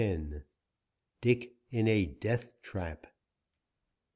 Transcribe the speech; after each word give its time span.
DICK 1.21 1.53
IN 1.69 1.87
A 1.87 2.05
DEATH 2.07 2.59
TRAP. 2.63 3.05